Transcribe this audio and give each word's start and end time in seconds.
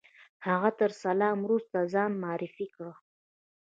هغه 0.47 0.69
تر 0.79 0.91
سلام 1.03 1.37
وروسته 1.41 1.77
ځان 1.93 2.11
معرفي 2.23 2.67
کړ. 2.75 2.87